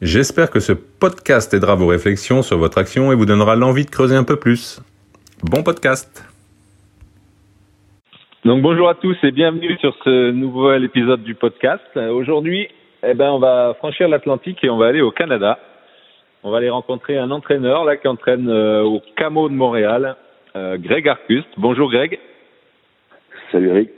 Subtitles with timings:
[0.00, 3.90] J'espère que ce podcast aidera vos réflexions sur votre action et vous donnera l'envie de
[3.90, 4.80] creuser un peu plus.
[5.42, 6.24] Bon podcast
[8.44, 11.82] Donc bonjour à tous et bienvenue sur ce nouvel épisode du podcast.
[11.96, 12.68] Euh, Aujourd'hui,
[13.02, 15.58] eh ben, on va franchir l'Atlantique et on va aller au Canada.
[16.44, 20.16] On va aller rencontrer un entraîneur là qui entraîne euh, au Camo de Montréal,
[20.54, 21.48] euh, Greg Arcuste.
[21.56, 22.20] Bonjour Greg.
[23.50, 23.90] Salut Eric.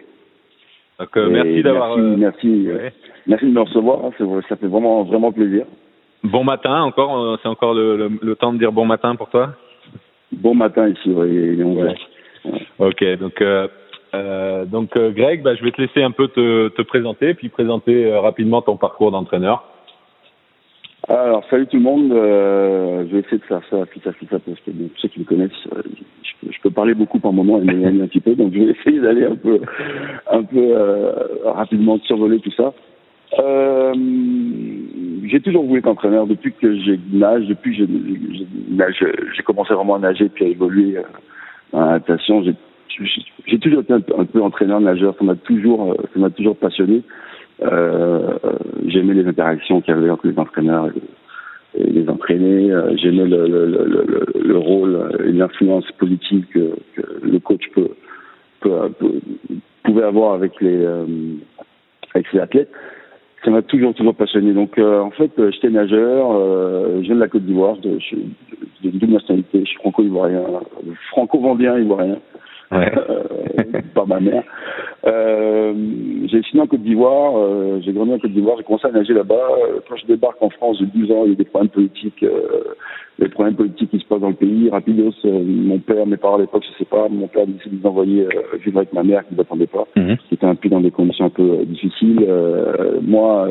[0.99, 1.99] Donc, euh, merci d'avoir.
[1.99, 2.93] Merci, euh, merci, ouais.
[3.27, 4.05] merci de me recevoir.
[4.07, 5.67] hein, Ça fait vraiment, vraiment plaisir.
[6.25, 7.19] Bon matin encore.
[7.19, 9.51] euh, C'est encore le, le- le temps de dire bon matin pour toi?
[10.33, 11.95] Bon matin ici, ouais, il est 11 heures.
[12.79, 13.69] Ok, donc euh,
[14.15, 17.49] euh, donc euh, Greg, bah, je vais te laisser un peu te, te présenter, puis
[17.49, 19.65] présenter euh, rapidement ton parcours d'entraîneur.
[21.09, 22.13] Alors, salut tout le monde.
[22.13, 25.21] euh, je vais essayer de faire ça petit à petit parce que bon, ceux qui
[25.21, 28.35] me connaissent, je, peux- je peux parler beaucoup par moment et m'éloigner un petit peu.
[28.35, 29.61] Donc, je vais essayer d'aller un peu,
[30.31, 31.13] un peu euh,
[31.47, 32.73] rapidement survoler tout ça.
[33.39, 33.93] Euh,
[35.27, 37.85] j'ai toujours voulu être entraîneur depuis que j'ai nage, depuis que
[39.37, 41.03] j'ai commencé vraiment à nager puis à évoluer euh,
[41.73, 42.43] dans la natation.
[43.47, 45.15] J'ai toujours été un peu, entraîneur nageur.
[45.19, 47.03] Ça m'a toujours, euh, ça m'a toujours passionné.
[47.63, 48.53] Euh, euh,
[48.87, 50.89] j'aimais les interactions qu'il y avait entre les entraîneurs
[51.77, 52.73] et, les entraînés.
[52.73, 57.63] Euh, j'aimais le, le, le, le, le rôle et l'influence politique que, que le coach
[57.75, 57.91] peut,
[58.61, 59.21] peut, peut-
[59.85, 61.05] pouvait avoir avec les euh,
[62.15, 62.71] avec ses athlètes.
[63.45, 64.53] Ça m'a toujours toujours passionné.
[64.53, 66.31] Donc euh, en fait, euh, j'étais nageur.
[66.33, 67.77] Euh, je viens de la Côte d'Ivoire.
[67.83, 68.19] J'ai
[68.85, 69.61] une double nationalité.
[69.61, 70.43] Je suis franco-ivoirien,
[71.11, 72.19] franco-vendien ivoirien
[72.73, 72.93] Ouais.
[72.97, 74.45] euh, par ma mère.
[75.07, 75.73] Euh,
[76.27, 79.13] j'ai fini en Côte d'Ivoire, euh, j'ai grandi en Côte d'Ivoire, j'ai commencé à nager
[79.15, 79.35] là-bas.
[79.35, 82.23] Euh, Quand je débarque en France, j'ai 12 ans, il y a des problèmes politiques,
[82.23, 82.75] euh,
[83.19, 84.69] des problèmes politiques qui se passent dans le pays.
[84.71, 87.83] Rapidos, mon père, mes parents à l'époque, je sais pas, mon père a décidé de
[87.83, 88.27] nous envoyer
[88.65, 90.17] vivre avec ma mère qui ne m'attendait pas, Mhm.
[90.29, 92.27] qui était un peu dans des conditions un peu difficiles.
[93.03, 93.49] Moi,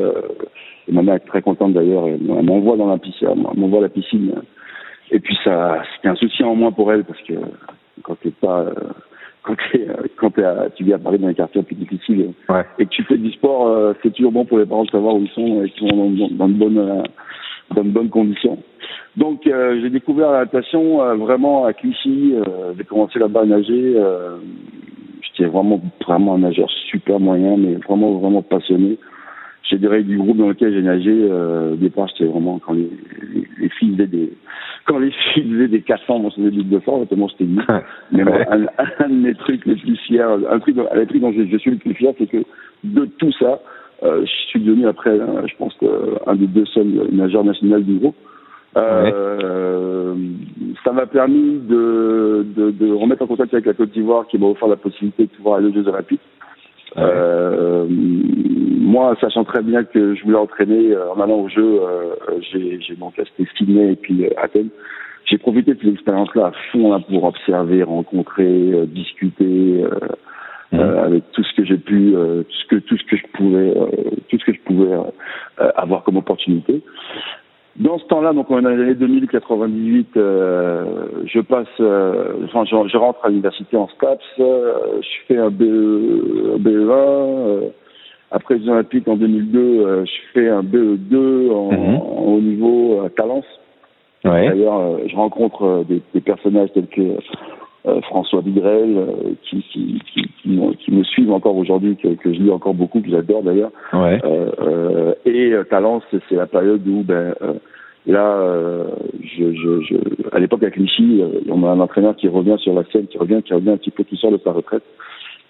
[0.88, 3.82] et ma mère est très contente d'ailleurs, elle m'envoie dans la piscine, elle m'envoie à
[3.82, 4.32] la piscine.
[5.10, 7.34] Et puis ça, c'était un souci en moins pour elle parce que
[8.02, 8.66] quand t'es pas,
[9.42, 11.74] quand t'es, euh, quand t'es à- tu vis à Paris dans les quartiers un peu
[11.74, 12.64] difficiles Ouais.
[12.78, 15.14] et que tu fais du sport, euh, c'est toujours bon pour les parents de savoir
[15.14, 17.02] où ils sont et qu'ils sont dans, dans, dans de bonnes, euh,
[17.74, 18.58] dans de bonnes conditions.
[19.16, 22.34] Donc euh, j'ai découvert la natation euh, vraiment à Clichy.
[22.34, 23.94] euh, j'ai commencé là-bas à nager.
[23.96, 24.36] Euh,
[25.22, 28.98] J'étais vraiment vraiment un nageur super moyen, mais vraiment vraiment passionné.
[29.70, 31.10] J'ai des règles du groupe dans lequel j'ai nagé.
[31.30, 32.90] Euh, au départ, j'étais vraiment quand les,
[33.32, 34.32] les, les filles faisaient des
[34.86, 37.64] quand les filles faisaient des 400, moi je faisais des 200, tellement j'étais nul.
[38.10, 38.46] Mais moi, Ouais.
[38.50, 38.66] un,
[39.04, 41.56] un de mes trucs les plus fiers, un truc, dont- un truc dont je, je
[41.58, 42.38] suis le plus fier, c'est que
[42.82, 43.60] de tout ça,
[44.02, 45.76] euh, je suis devenu après, euh, je pense
[46.26, 48.16] un des deux seuls nageurs nationaux du groupe.
[48.76, 50.14] Euh,
[50.84, 54.46] Ça m'a permis de, de, de remettre en contact avec la Côte d'Ivoire qui m'a
[54.46, 56.20] offert la possibilité de pouvoir aller aux Jeux Olympiques.
[56.98, 62.14] Euh, moi, sachant très bien que je voulais entraîner euh, en allant aux Jeux, euh,
[62.50, 64.70] j'ai j'ai donc c'était Sydney et puis euh, Athènes.
[65.26, 69.90] J'ai profité de cette expérience-là à fond là, pour observer, rencontrer, euh, discuter euh,
[70.72, 70.80] Mhm.
[70.80, 73.26] euh, avec tout ce que j'ai pu, euh, tout ce que tout ce que je
[73.34, 73.86] pouvais, euh,
[74.28, 76.80] tout ce que je pouvais euh, avoir comme opportunité.
[77.80, 80.84] Dans ce temps-là, donc les années 2098, euh,
[81.24, 85.48] je passe, euh, enfin, je, je rentre à l'université en STAPS, euh, je fais un
[85.48, 87.60] BE, un BE1, euh,
[88.30, 91.96] après les Olympiques en 2002, euh, je fais un BE2 en, Mhm.
[91.96, 93.46] en haut niveau à Talence.
[94.26, 94.48] Ouais.
[94.50, 97.16] D'ailleurs, euh, je rencontre euh, des, des personnages tels que
[97.86, 99.06] euh, François Vidrel, euh,
[99.42, 102.74] qui, qui, qui, qui, me, qui me suivent encore aujourd'hui, que, que je lis encore
[102.74, 103.70] beaucoup, que j'adore d'ailleurs.
[103.92, 104.20] Ouais.
[104.24, 107.54] Euh, euh, et euh, Talence, c'est- c'est la période où, ben, euh,
[108.06, 108.84] là, euh,
[109.22, 109.96] je, je, je,
[110.32, 113.18] à l'époque à Clichy, euh, on a un entraîneur qui revient sur la scène, qui
[113.18, 114.82] revient, qui revient un petit peu qui sort de sa retraite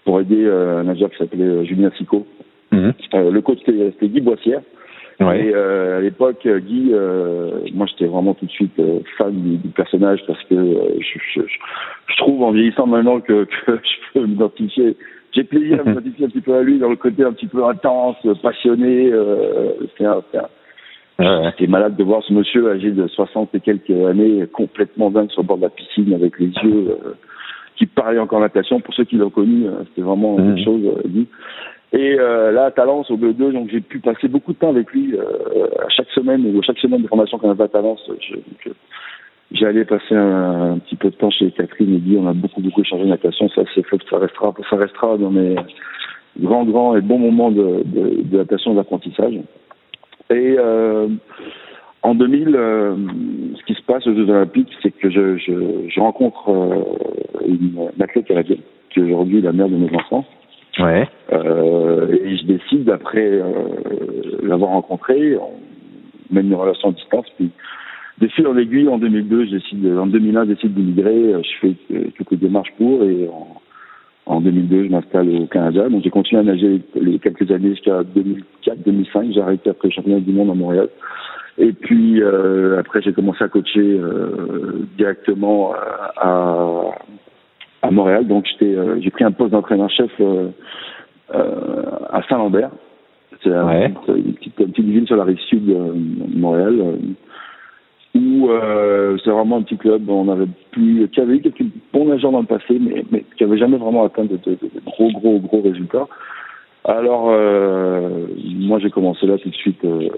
[0.05, 2.27] pour aider euh, un nageur qui s'appelait Julien Sicot.
[2.73, 2.93] Mhm.
[3.15, 4.61] Euh, le coach c'était Guy Boissière.
[5.21, 5.47] Ouais.
[5.47, 9.33] Et euh, à l'époque, euh, Guy, euh, moi j'étais vraiment tout de suite euh, fan
[9.35, 13.73] du, du personnage parce que euh, je, je, je- trouve en vieillissant maintenant que, que
[13.77, 14.97] je peux m'identifier.
[15.33, 17.65] J'ai plaisir à m'identifier un petit peu à lui dans le côté un petit peu
[17.65, 19.11] intense, passionné.
[19.13, 20.49] Euh, c'est un, c'est un-
[21.19, 21.51] Ouais.
[21.51, 25.43] J'étais malade de voir ce monsieur âgé de 60 et quelques années, complètement dingue sur
[25.43, 26.97] le bord de la piscine avec les yeux
[27.77, 28.81] qui parlaient encore natation.
[28.81, 30.55] Pour ceux qui l'ont connu, c'était vraiment Mhm.
[30.55, 31.27] quelque chose, dit.
[31.93, 35.15] Et euh, là, Talence, au BE2, donc j'ai pu passer beaucoup de temps avec lui
[35.15, 38.09] euh, à chaque semaine ou chaque semaine de formation qu'on avait à Talence.
[39.53, 42.61] J'ai allé passer un, petit peu de temps chez Catherine et dit on a beaucoup
[42.61, 43.49] beaucoup échangé de natation.
[43.49, 45.57] Ça, c'est ça restera, ça restera dans mes
[46.39, 49.35] grands grands et bons moments de, de, de natation d'apprentissage.
[50.31, 51.09] Et euh,
[52.03, 52.97] en 2000, euh,
[53.59, 56.85] ce qui se passe aux Jeux Olympiques, c'est que je, je, je rencontre euh,
[57.49, 58.61] une, une athlète canadienne
[58.91, 60.25] qui est aujourd'hui la mère de mes enfants.
[60.81, 61.09] Ouais.
[61.33, 63.43] Euh, et je décide, après euh,
[64.43, 65.53] l'avoir rencontré, on
[66.35, 67.27] mène une relation à distance.
[67.37, 67.51] Puis,
[68.21, 71.35] de fil en aiguille, en 2002, je décide, en 2001, je décide d'immigrer.
[71.43, 73.61] Je fais euh, toutes les démarches pour et en,
[74.27, 75.89] en 2002, je m'installe au Canada.
[75.89, 79.35] Donc, j'ai continué à nager les quelques années jusqu'à 2004-2005.
[79.35, 80.89] J'ai arrêté après le championnat du monde à Montréal.
[81.59, 85.75] Et puis euh, après, j'ai commencé à coacher euh, directement
[86.17, 86.85] à,
[87.83, 88.27] à Montréal.
[88.27, 90.49] Donc j'étais, euh, j'ai pris un poste d'entraîneur-chef euh,
[91.35, 92.71] euh, à Saint-Lambert.
[93.43, 93.93] C'est Ouais.
[94.09, 96.75] une, petite, une petite ville sur la rive sud de Montréal.
[98.15, 100.09] où euh, c'est vraiment un petit club.
[100.11, 103.45] On avait plus, qui avait eu quelques bons nageurs dans le passé, mais, mais qui
[103.45, 106.07] avait jamais vraiment atteint de, de- de gros, gros, gros résultats.
[106.85, 108.27] Alors, euh,
[108.59, 110.09] moi, j'ai commencé là tout de suite euh,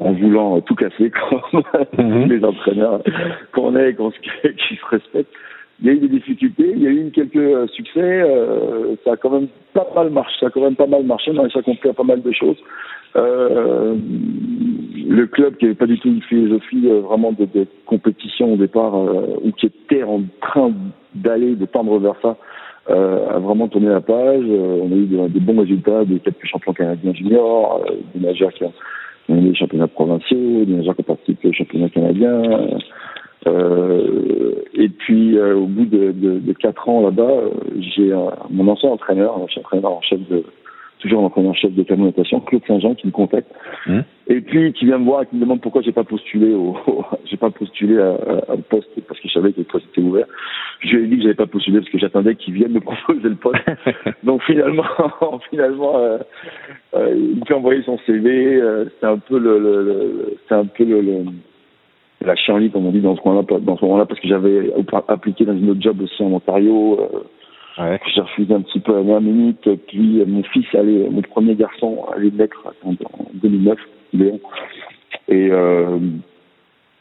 [0.00, 1.10] en voulant tout casser,
[1.52, 1.62] comme
[1.98, 2.28] Mhm.
[2.28, 3.00] les entraîneurs
[3.52, 5.32] qu'on est et qu'on qui se respectent.
[5.82, 8.00] Il y a eu des difficultés, il y a eu quelques euh, succès.
[8.00, 10.36] euh, ça a quand même pas mal marché.
[10.38, 11.32] Ça a quand même pas mal marché.
[11.34, 12.56] On a réussi à accomplir pas mal de choses.
[13.16, 13.94] Euh,
[15.06, 17.46] le club qui avait pas du tout une philosophie euh, vraiment de,
[17.84, 20.72] compétition au départ, euh, ou qui était en train
[21.14, 22.36] d'aller, de tendre vers ça,
[22.88, 24.44] a vraiment tourné la page.
[24.44, 28.72] On a eu des, bons résultats, des quelques champions canadiens juniors, des nageurs qui ont
[29.28, 32.42] on a eu des championnats provinciaux, des nageurs qui ont participé au championnat canadien.
[33.46, 38.12] Euh, et puis, euh, au bout de, de, de quatre ans là-bas, euh, j'ai
[38.50, 40.44] mon ancien entraîneur, mon entraîneur en chef de,
[41.02, 43.50] toujours l'entraîneur chef de natation, Claude Saint-Jean, qui me contacte.
[43.86, 44.04] Mhm.
[44.28, 46.76] Et puis, qui vient me voir et qui me demande pourquoi j'ai pas postulé au,
[47.24, 49.86] j'ai pas postulé à, à, à le poste parce que je savais que le poste
[49.90, 50.26] était ouvert.
[50.80, 53.28] Je lui ai dit que j'avais pas postulé parce que j'attendais qu'il vienne me proposer
[53.28, 53.62] le poste.
[54.22, 54.84] Donc finalement,
[55.50, 56.18] finalement, euh,
[56.94, 58.56] euh, il m'a envoyé son CV.
[58.56, 61.24] Euh, c'était un peu le, le, le c'était un peu le, le
[62.24, 64.72] la chienlit comme on dit dans ce moment-là, dans ce moment-là parce que j'avais
[65.08, 66.98] appliqué dans une autre job aussi en Ontario.
[67.00, 67.18] Euh,
[67.78, 67.98] Ouais.
[68.14, 69.66] j'ai refusé un petit peu à la minute.
[69.88, 73.78] Puis euh, mon fils allait, mon premier garçon allait naître en, en 2009,
[74.12, 74.40] Léon.
[75.28, 75.98] Et euh,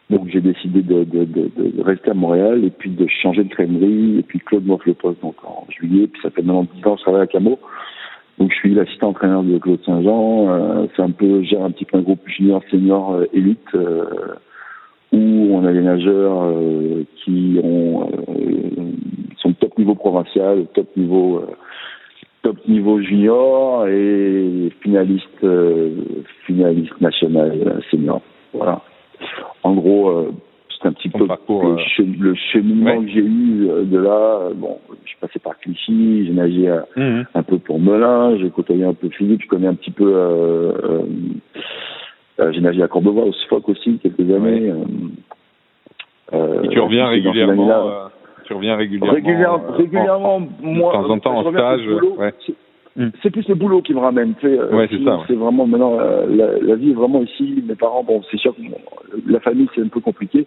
[0.09, 3.49] donc j'ai décidé de, de, de, de rester à Montréal et puis de changer de
[3.49, 4.19] crèmerie.
[4.19, 6.07] Et puis Claude m'offre le poste donc en juillet.
[6.07, 7.59] Puis ça fait maintenant 10 ans que je travaille à Camo.
[8.39, 10.47] Donc je suis l'assistant entraîneur de Claude Saint-Jean.
[10.53, 13.59] Euh, c'est un peu, je gère un petit peu un groupe junior, senior, euh, élite.
[13.75, 14.05] euh,
[15.13, 15.17] où
[15.51, 18.91] on a des nageurs euh, qui ont euh,
[19.37, 21.47] sont top niveau provincial, top niveau euh,
[22.43, 25.91] top niveau junior et finaliste euh,
[26.45, 28.21] finaliste national senior.
[28.53, 28.81] Voilà.
[29.63, 30.31] En gros, euh,
[30.81, 33.05] c'est un petit peu parcours, le, che- le cheminement ouais.
[33.05, 34.49] que j'ai eu de là.
[34.55, 37.25] Bon, je suis passé par Clichy, j'ai nagé à, Mhm.
[37.35, 40.11] un peu pour Melun, j'ai côtoyé un peu Philippe, je connais un petit peu.
[40.11, 41.01] Euh, euh,
[42.51, 44.69] j'ai nagé à Courbevoie, au SFOC aussi, quelques années.
[44.71, 44.75] euh,
[46.33, 47.69] euh, Et tu reviens régulièrement.
[47.71, 48.07] euh,
[48.45, 49.13] tu reviens régulièrement.
[49.13, 51.87] Régulièrement, euh, régulièrement, moi, de temps en temps, en stage,
[52.17, 52.33] ouais.
[52.45, 52.55] C'est-
[52.97, 53.07] Mm.
[53.23, 54.33] C'est plus le boulot qui me ramène.
[54.37, 55.23] tu sais, Ouais, c'est ça, ouais.
[55.27, 57.63] C'est vraiment maintenant euh, la, la vie est vraiment ici.
[57.65, 58.75] Mes parents, bon, c'est sûr que bon,
[59.27, 60.45] la famille c'est un peu compliqué.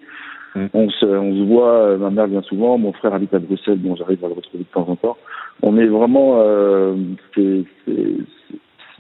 [0.55, 0.67] Mm.
[0.75, 1.73] On se, on se voit.
[1.73, 2.77] euh, ma mère vient souvent.
[2.77, 5.17] Mon frère habite à Bruxelles, donc j'arrive à le retrouver de temps en temps.
[5.63, 6.35] On est vraiment.
[6.41, 6.95] Euh,
[7.35, 7.65] c'est-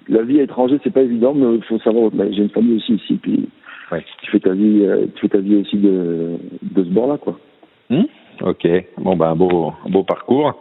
[0.09, 2.11] la vie à l'étranger, c'est pas évident, mais il faut savoir.
[2.13, 3.49] bah, J'ai une famille aussi ici, puis
[3.93, 4.03] Ouais.
[4.23, 7.39] tu fais ta vie, euh, tu fais ta vie aussi de, de ce bord-là, quoi.
[8.43, 8.67] Ok,
[8.99, 10.55] bon ben un beau, beau parcours.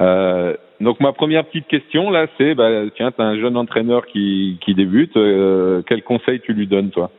[0.00, 4.58] Euh, donc ma première petite question là, c'est bah, tiens, t'as un jeune entraîneur qui,
[4.62, 7.10] qui débute, euh, quel conseil tu lui donnes toi?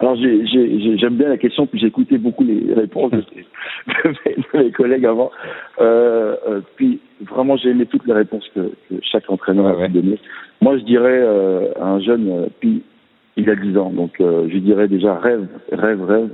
[0.00, 3.22] Alors j'ai- j'ai- j'ai- j'aime bien la question, puis j'ai écouté beaucoup les réponses de,
[4.26, 5.30] mes, de mes collègues avant.
[5.80, 6.98] Euh, euh, puis
[7.30, 10.18] vraiment j'ai aimé toutes les réponses que, que chaque entraîneur Ouais, a.
[10.60, 12.82] Moi je dirais euh, à un jeune, euh, puis
[13.36, 16.30] il a 10 ans, donc euh, je dirais déjà rêve, rêve, rêve.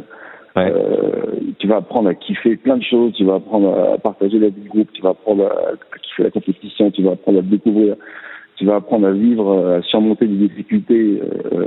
[0.57, 0.73] Ouais.
[0.73, 4.49] Euh, tu vas apprendre à kiffer plein de choses, tu vas apprendre à partager la
[4.49, 7.43] vie de groupe, tu vas apprendre à, à kiffer la compétition, tu vas apprendre à
[7.43, 7.97] découvrir,
[8.57, 11.21] tu vas apprendre à vivre, à surmonter des difficultés.
[11.53, 11.67] Euh,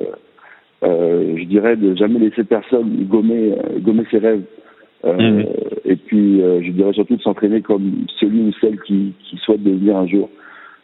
[1.38, 4.44] je dirais de jamais laisser personne gommer, euh, gommer ses rêves.
[5.06, 5.46] Euh, Mhm.
[5.86, 9.64] Et puis, euh, je dirais surtout de s'entraîner comme celui ou celle qui, qui souhaite
[9.64, 10.30] devenir un jour.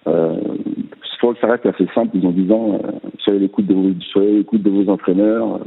[0.08, 0.38] Euh,
[0.68, 2.80] il faut que ça reste assez simple, ils ont 10 ans.
[2.84, 5.56] Euh, soyez l'écoute de vos, soyez de vos entraîneurs.
[5.56, 5.66] euh,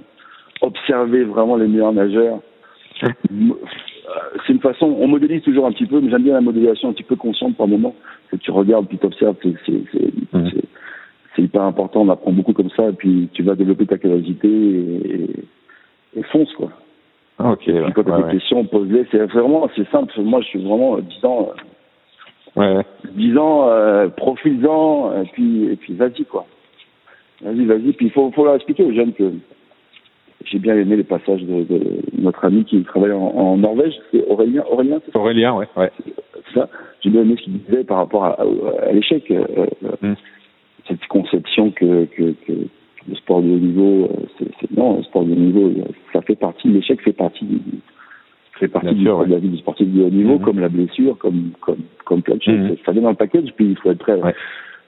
[0.63, 2.41] observez vraiment les meilleurs nageurs.
[3.01, 6.93] C'est une façon, on modélise toujours un petit peu, mais j'aime bien la modélisation un
[6.93, 7.95] petit peu consciente par moment,
[8.31, 9.55] que tu regardes, puis tu observes, mmh.
[9.67, 10.65] c'est
[11.39, 14.49] hyper important, on apprend beaucoup comme ça, et puis tu vas développer ta curiosité
[16.17, 16.71] et, fonce, quoi.
[17.39, 17.63] Ah, ok.
[17.67, 20.13] Ouais, quand tu as des questions, pose-les, c'est vraiment assez simple.
[20.21, 21.49] Moi, je suis vraiment 10 ans,
[22.57, 22.83] ouais.
[23.15, 26.47] 10 ans, euh, en et puis, et puis vas-y, quoi.
[27.43, 29.33] Vas-y, vas-y, puis il faut, faut leur expliquer aux jeunes que
[30.45, 31.81] j'ai bien aimé les passages de, de,
[32.19, 34.65] notre ami qui travaille en, en Norvège, c'est Aurélien.
[34.71, 35.69] Aurélien, c'est Aurélien, ouais.
[35.77, 35.91] ouais.
[36.55, 36.69] ça.
[37.01, 39.31] J'ai bien aimé ce qu'il disait par rapport à, à, l'échec.
[39.31, 39.45] Euh,
[39.85, 40.15] euh, mm.
[40.91, 42.53] Cette conception que, que, que,
[43.09, 45.73] le sport de haut niveau, euh, c'est, non, le sport de haut niveau,
[46.13, 47.59] ça fait partie, l'échec fait partie du,
[48.59, 50.43] fait partie du, sûr, de la vie du sportif de haut niveau, mm.
[50.43, 52.59] comme la blessure, comme, comme, comme plein de choses.
[52.59, 52.77] Mm.
[52.85, 54.17] Ça vient dans le package, puis il faut être prêt.
[54.17, 54.35] Ouais.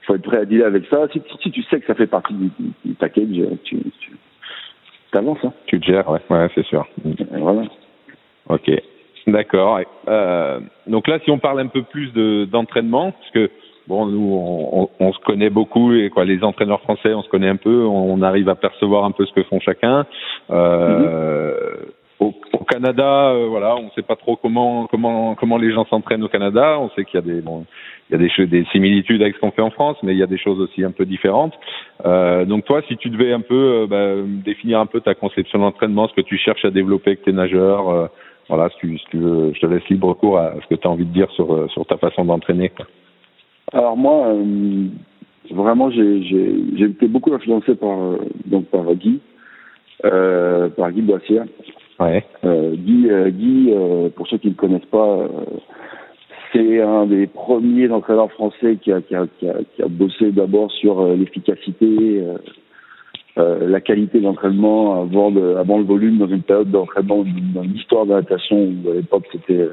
[0.03, 1.07] faut être prêt à dealer avec ça.
[1.11, 2.51] Si, si, tu sais que ça fait partie du,
[2.85, 4.11] du package, tu, tu
[5.15, 5.53] Hein.
[5.67, 6.87] Tu te gères, ouais, ouais c'est sûr.
[7.31, 7.63] Voilà.
[8.49, 8.69] Ok,
[9.27, 9.79] d'accord.
[10.07, 13.49] Euh, donc là, si on parle un peu plus de d'entraînement, parce que
[13.87, 17.49] bon, nous, on, on, se connaît beaucoup et quoi, les entraîneurs français, on se connaît
[17.49, 20.05] un peu, on arrive à percevoir un peu ce que font chacun.
[20.51, 21.85] Euh,
[22.19, 22.25] mm-hmm.
[22.25, 25.85] au, au, Canada, euh, voilà, on ne sait pas trop comment comment comment les gens
[25.85, 26.77] s'entraînent au Canada.
[26.79, 27.65] On sait qu'il y a des bon,
[28.09, 30.23] il y a des, des similitudes avec ce qu'on fait en France, mais il y
[30.23, 31.53] a des choses aussi un peu différentes.
[32.05, 35.59] Euh, donc toi, si tu devais un peu euh, bah, définir un peu ta conception
[35.59, 38.07] d'entraînement, ce que tu cherches à développer avec tes nageurs, euh,
[38.49, 40.87] voilà, si tu, si tu veux, je te laisse libre cours à ce que tu
[40.87, 42.71] as envie de dire sur, euh, sur ta façon d'entraîner.
[43.73, 44.85] Alors moi, euh,
[45.51, 47.97] vraiment, j'ai été beaucoup influencé par
[48.45, 49.19] donc par Guy,
[50.01, 51.45] par Guy Boissière.
[51.99, 52.23] Ouais.
[52.43, 53.73] Guy, Guy
[54.15, 55.27] pour ceux qui ne le connaissent pas
[56.53, 60.31] c'est un des premiers entraîneurs français qui a, qui a, qui a, qui a bossé
[60.31, 62.37] d'abord sur euh, l'efficacité, euh,
[63.39, 67.25] euh, la qualité d'entraînement avant, le, avant le volume dans une période d'entraînement
[67.55, 69.67] dans l'histoire de la natation où à l'époque c'était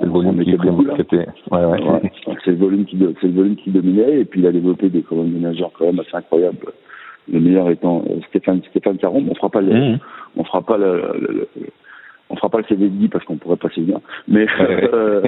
[0.00, 0.56] le volume qui
[0.96, 1.82] c'était ouais, ouais.
[1.82, 2.12] ouais.
[2.44, 5.02] c'est le volume qui c'est le volume qui dominait et puis il a développé des
[5.02, 6.72] colonnes de nageurs quand même assez incroyables
[7.30, 9.98] le meilleur étant Stéphane Stéphane Caron on fera pas le, mmh.
[10.36, 11.48] on fera pas le, le
[12.30, 14.00] on fera pas le CD de parce qu'on pourrait passer bien.
[14.26, 15.22] Mais euh,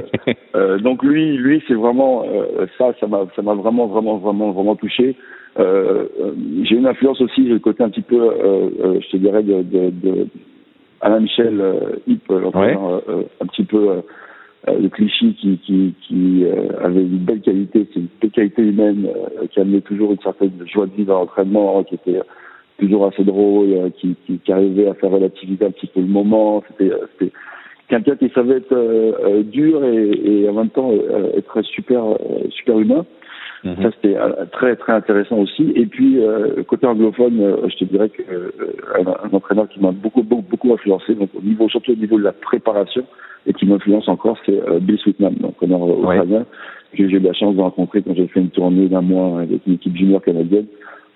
[0.55, 4.51] euh, donc lui, lui, c'est vraiment euh, ça, ça m'a, ça m'a vraiment, vraiment, vraiment,
[4.53, 5.17] vraiment touché.
[5.59, 6.33] Euh, euh,
[6.63, 9.91] j'ai une influence aussi, j'ai le côté un petit peu, je te dirais, de, de,
[9.91, 10.27] de
[11.01, 11.63] Alain Michel
[12.07, 14.03] Hip, un petit peu
[14.67, 16.45] le cliché qui, qui, qui
[16.83, 19.09] avait une belle qualité, c'est une belle qualité humaine,
[19.51, 22.21] qui amenait toujours une certaine joie de vivre dans l'entraînement, qui était
[22.81, 26.07] toujours assez drôle, euh, qui, qui, qui, arrivait à faire relativiser un petit peu le
[26.07, 26.65] moment.
[26.69, 27.29] C'était, euh,
[27.89, 30.93] quelqu'un qui savait être euh, dur et, et, en même temps
[31.37, 32.03] être super,
[32.51, 33.05] super humain.
[33.65, 33.83] Mhm.
[33.83, 34.17] Ça c'était
[34.53, 35.73] très très intéressant aussi.
[35.75, 36.19] Et puis
[36.67, 38.23] côté anglophone, je te dirais que
[38.99, 42.25] un, entraîneur qui m'a beaucoup, beaucoup beaucoup influencé, donc au niveau surtout au niveau de
[42.25, 43.05] la préparation
[43.47, 46.45] et qui m'influence encore, c'est Bill Sweetman, donc entraîneur australien
[46.97, 49.67] que j'ai eu la chance de rencontrer quand j'ai fait une tournée d'un mois avec
[49.67, 50.67] une équipe junior canadienne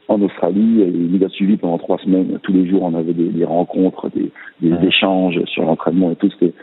[0.09, 0.83] en Australie.
[0.83, 2.39] Et il nous a suivi pendant trois semaines.
[2.43, 6.31] Tous les jours, on avait des, des rencontres, des, des échanges sur l'entraînement et tout.
[6.31, 6.55] C'était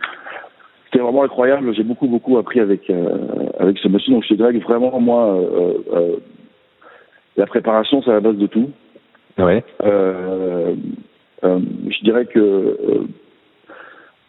[0.91, 1.73] c'était vraiment incroyable.
[1.73, 4.13] J'ai beaucoup beaucoup appris avec euh, avec ce monsieur.
[4.13, 6.15] Donc dirais que vraiment moi, euh, euh,
[7.37, 8.69] la préparation c'est la base de tout.
[9.37, 9.63] Ouais.
[9.83, 10.75] Euh,
[11.43, 13.05] euh, je dirais que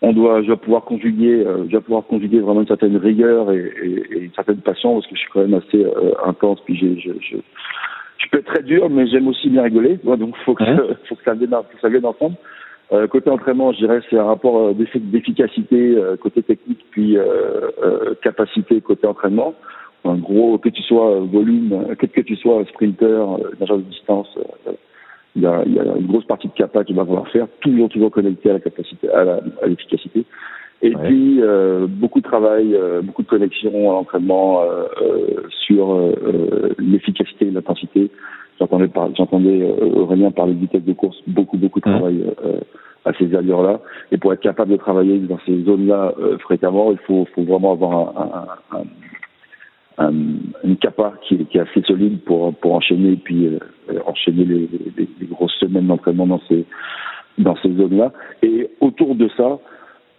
[0.05, 3.73] on doit, je dois pouvoir conjuguer, je dois pouvoir conjuguer vraiment une certaine rigueur et,
[3.83, 5.87] et, et, une certaine passion parce que je suis quand même assez
[6.25, 6.61] intense.
[6.65, 7.37] Puis j'ai, je, je,
[8.19, 9.99] je peux être très dur, mais j'aime aussi bien rigoler.
[10.05, 10.65] donc faut que,
[11.09, 12.37] faut que ça vienne, faut que ça vienne ensemble.
[12.93, 17.17] Euh, côté entraînement, je dirais c'est un rapport euh, d'efficacité euh, côté technique puis
[18.23, 19.55] capacité côté entraînement.
[20.05, 23.25] En gros, que tu sois volume, que, que tu sois sprinter,
[23.61, 24.37] nageur de distance,
[25.37, 27.47] il y, a, il y, a, une grosse partie de capa qu'il va falloir faire,
[27.61, 30.25] toujours toujours connecté à la capacité, à l'efficacité.
[30.83, 34.89] Et puis euh, beaucoup de travail, euh, beaucoup de connexions à l'entraînement euh,
[35.65, 36.13] sur
[36.79, 38.11] l'efficacité et l'intensité.
[38.63, 42.25] J'entendais j'entendais Aurélien parler de vitesse de course, beaucoup beaucoup de travail
[43.05, 43.81] à ces allures-là.
[44.13, 47.93] Et pour être capable de travailler dans ces zones-là fréquemment, il faut, faut vraiment avoir
[48.73, 50.13] un, un, un,
[50.65, 53.59] une capa qui, qui, est assez solide pour pour enchaîner puis
[54.07, 56.65] enchaîner les, les, les, grosses semaines d'entraînement dans ces
[57.39, 58.13] dans ces zones-là.
[58.43, 59.59] Et autour de ça,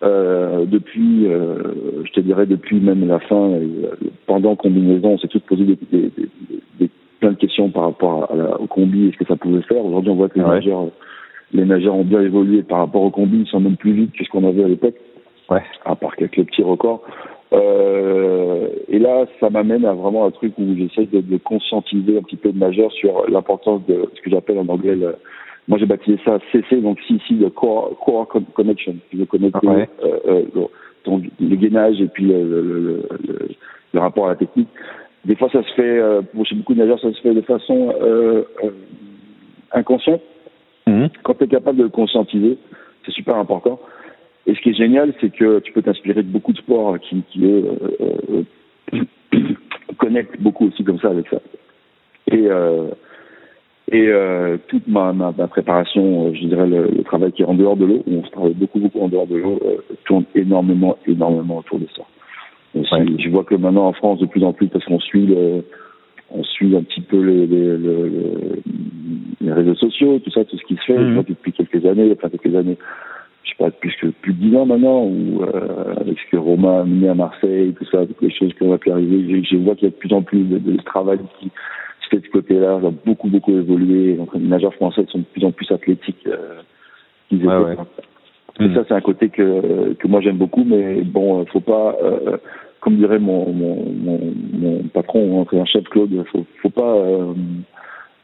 [0.03, 3.95] euh, depuis, euh, je te dirais depuis même la fin, euh,
[4.25, 6.11] pendant combinaison, on s'est tous posé des, des,
[6.79, 6.89] des,
[7.23, 9.83] plein de questions par rapport à la, au combi et ce que ça pouvait faire.
[9.85, 10.87] Aujourd'hui, on voit que les nageurs,
[11.53, 14.25] les nageurs ont bien évolué par rapport au combi, ils sont même plus vite que
[14.25, 14.95] ce qu'on avait à l'époque.
[15.49, 15.63] Ouais.
[15.85, 17.01] À part quelques petits records.
[17.53, 22.23] Euh, et là, ça m'amène à vraiment un truc où j'essaie de, de, conscientiser un
[22.23, 24.97] petit peu de nageurs sur l'importance de ce que j'appelle en anglais
[25.67, 29.89] moi j'ai baptisé ça CC, donc CC, le Core, core Connection, veut connecter ouais.
[30.03, 30.43] euh,
[31.05, 33.07] ton, le gainage et puis le, le,
[33.93, 34.67] le, rapport à la technique.
[35.25, 37.93] Des fois, ça se fait, euh, chez beaucoup de nageurs, ça se fait de façon
[38.01, 38.71] euh, euh,
[39.71, 40.21] inconsciente.
[40.85, 41.09] Mhm.
[41.23, 42.57] Quand tu es capable de le conscientiser,
[43.05, 43.79] c'est super important.
[44.45, 47.23] Et ce qui est génial, c'est que tu peux t'inspirer de beaucoup de sports qui,
[47.29, 47.63] qui eux,
[48.91, 48.99] euh,
[49.97, 51.39] connectent beaucoup aussi comme ça avec ça.
[52.27, 52.89] Et, euh,
[53.89, 57.53] et euh, toute ma, ma, ma, préparation, je dirais le, le, travail qui est en
[57.53, 59.59] dehors de l'eau, on se travaille beaucoup, beaucoup en dehors de l'eau,
[60.03, 62.03] tourne énormément, énormément autour de ça.
[62.75, 63.05] Ouais.
[63.19, 65.63] Je vois que maintenant en France, de plus en plus, parce qu'on suit le,
[66.31, 68.09] on suit un petit peu les, les, les,
[69.41, 70.97] les, réseaux sociaux, tout ça, tout ce qui se fait.
[70.97, 71.09] Mmh.
[71.09, 72.77] Je vois depuis quelques années, enfin quelques années,
[73.43, 76.37] je sais pas, plus que plus de dix ans maintenant, ou euh, avec ce que
[76.37, 79.47] Romain a mené à Marseille, tout ça, toutes les choses qui ont pu arriver, je,
[79.47, 81.51] je, vois qu'il y a de plus en plus de, de travail qui
[82.01, 84.15] se fait de ce côté-là, ça a beaucoup, beaucoup évolué.
[84.15, 86.61] Donc les nageurs français sont de plus en plus athlétiques euh,
[87.29, 87.75] qu'ils ouais, ouais.
[88.59, 88.75] Et mmh.
[88.75, 91.95] ça, c'est un côté que, que moi j'aime beaucoup, mais bon, faut pas...
[92.03, 92.37] Euh,
[92.83, 94.19] comme dirait mon, mon, mon,
[94.51, 97.33] mon patron, un chef Claude, faut, faut pas euh,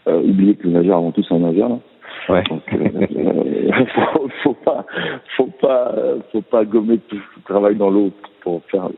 [0.10, 1.80] euh, oublier que les nageurs avant tout c'est un nageur.
[2.28, 2.44] Ouais.
[2.50, 4.86] Donc, euh, faut, faut pas,
[5.38, 5.96] faut pas,
[6.34, 8.90] faut pas gommer tout le travail dans l'eau pour faire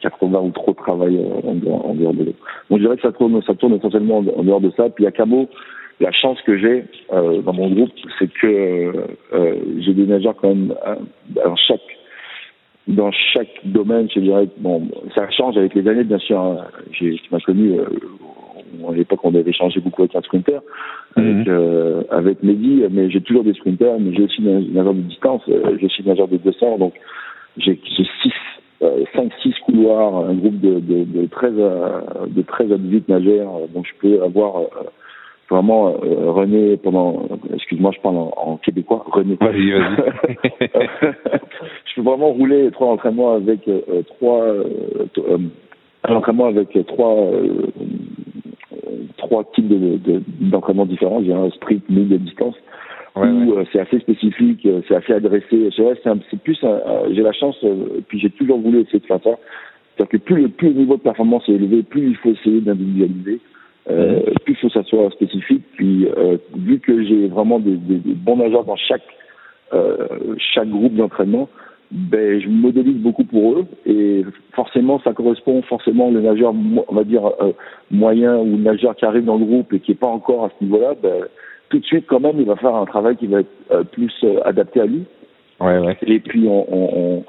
[0.00, 2.34] 80 ou trop de travail en dehors, en dehors de l'eau.
[2.70, 4.88] Donc je dirais que ça tourne, ça tourne essentiellement en dehors de ça.
[4.90, 5.48] Puis à Camo,
[6.00, 8.92] la chance que j'ai euh, dans mon groupe, c'est que
[9.32, 10.74] euh, j'ai des nageurs quand même
[11.34, 11.80] dans chaque
[12.88, 16.40] dans chaque domaine, je dirais, bon, ça change avec les années, bien sûr.
[16.40, 16.56] Hein.
[16.90, 17.84] J'ai, tu m'as connu, euh,
[18.88, 20.60] à l'époque, on avait échangé beaucoup avec un sprinter,
[21.14, 21.48] avec, mm -hmm.
[21.48, 25.42] euh, avec Mehdi, mais j'ai toujours des sprinters, mais j'ai aussi des nageurs de distance,
[25.48, 26.94] euh, j'ai aussi des nageurs de 200, donc
[27.58, 28.32] j'ai, j'ai six,
[28.82, 33.08] euh, 5, 6 couloirs, un groupe de, de, de 13 à, de 13 à 18
[33.08, 34.66] nageurs, donc je peux avoir, euh,
[35.48, 39.36] vraiment euh, René pendant excuse-moi je parle en, en québécois René.
[39.40, 40.70] Vas-y vas-y.
[41.86, 45.38] Je peux vraiment rouler trois entraînements avec euh, trois euh,
[46.04, 47.30] un entraînement avec trois
[49.16, 51.22] trois types de, de, d'entraînements différents.
[51.24, 52.54] J'ai un sprint mid et distance
[53.16, 53.64] ouais, où ouais.
[53.72, 55.70] c'est assez spécifique c'est assez adressé.
[55.74, 56.58] C'est vrai c'est, plus
[57.10, 57.64] j'ai la chance
[58.08, 59.30] puis j'ai toujours voulu essayer de faire ça.
[59.96, 63.40] C'est-à-dire que plus, plus le niveau de performance est élevé plus il faut essayer d'individualiser
[63.90, 65.62] euh, plus faut que ça soit spécifique.
[65.74, 69.02] Puis euh, vu que j'ai vraiment des, des, des, bons nageurs dans chaque
[69.72, 70.06] euh,
[70.54, 71.48] chaque groupe d'entraînement,
[71.90, 76.52] ben je modélise beaucoup pour eux et forcément ça correspond forcément le nageur
[76.86, 77.52] on va dire euh,
[77.90, 80.50] moyen ou le nageur qui arrive dans le groupe et qui est pas encore à
[80.50, 81.24] ce niveau-là, ben,
[81.70, 84.12] tout de suite quand même il va faire un travail qui va être euh, plus
[84.24, 85.04] euh, adapté à lui.
[85.60, 85.96] Ouais, ouais.
[86.02, 87.24] Et puis on, on,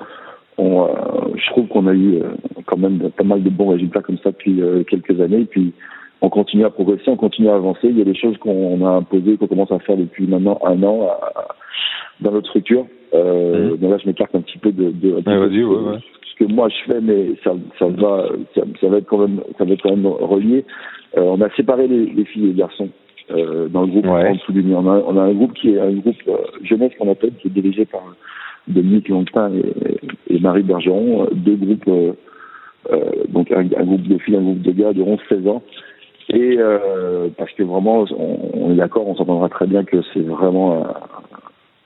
[0.58, 0.88] on,
[1.36, 2.20] je trouve qu'on a eu
[2.66, 5.42] quand même pas mal de bons résultats comme ça depuis quelques années.
[5.42, 5.74] Et puis
[6.22, 7.88] on continue à progresser, on continue à avancer.
[7.88, 10.82] Il y a des choses qu'on a imposées, qu'on commence à faire depuis maintenant un
[10.84, 11.56] an à,
[12.22, 12.86] dans notre structure.
[13.14, 13.78] Euh, mmh.
[13.78, 15.98] Donc là, je m'écarte un petit peu de, de, ouais, de ouais, ouais.
[16.24, 19.42] ce que moi je fais, mais ça, ça va, ça, ça, va être quand même,
[19.58, 20.66] ça va être quand même relié.
[21.18, 22.90] Euh, on a séparé les, les, filles et les garçons
[23.32, 25.80] euh, dans le groupe en dessous du on a, on a un groupe qui est
[25.80, 28.04] un groupe euh, jeunesse qu'on appelle, qui est dirigé par
[28.68, 32.16] Dominique Longtin et, et, Marie Bergeron, deux groupes.
[32.92, 35.64] Euh, donc un, un, groupe de filles, un groupe de gars de 11-16 ans
[36.30, 40.22] et euh, parce que vraiment, on, on est d'accord, on s'entendra très bien que c'est
[40.22, 40.94] vraiment un,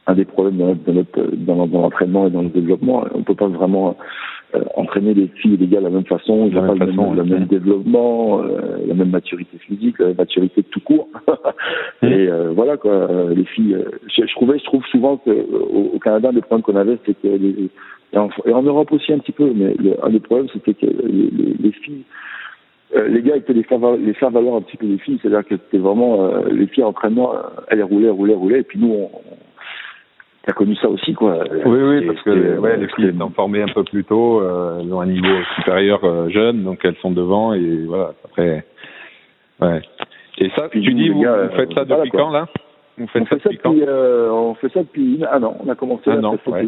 [0.08, 3.06] un, des problèmes de notre, de notre, dans, dans l'entraînement et dans le développement.
[3.16, 3.96] On peut pas vraiment
[4.54, 6.48] euh, entraîner les filles et les gars de la même façon.
[6.48, 10.08] Ils n'ont pas façon, le, même, le même développement, euh, la même maturité physique, la
[10.08, 11.08] même maturité tout court.
[12.04, 13.78] Et euh, voilà quoi, les filles.
[14.08, 17.14] Je, je, trouvais, je trouve souvent que au, au Canada, le problème qu'on avait, c'est
[17.14, 17.70] que les,
[18.12, 20.74] et en, et en, Europe aussi un petit peu, mais le, un des problèmes, c'était
[20.74, 22.04] que les, les, les filles
[22.96, 25.46] euh, les gars étaient les faire, les faire valoir un petit peu les filles, c'est-à-dire
[25.48, 28.80] que c'était vraiment euh, les filles en entraînement, euh, elles roulaient, roulaient, roulaient, et puis
[28.80, 29.38] nous, on, on
[30.46, 31.40] T'as connu ça aussi, quoi.
[31.66, 34.94] Oui, oui, parce que ouais, les filles sont formées un peu plus tôt, euh, elles
[34.94, 38.12] ont un niveau supérieur euh, jeune, donc elles sont devant et voilà.
[38.26, 38.66] Après,
[39.62, 39.82] ouais.
[40.40, 42.48] Et ça, puis tu dis, vous, gars, vous, faites ça depuis voilà, quand là?
[42.98, 45.56] Vous faites on ça, fait ça depuis, euh, On fait ça depuis un an.
[45.66, 46.68] On a commencé un an, ouais.